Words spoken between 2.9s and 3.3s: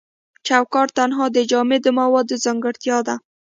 ده.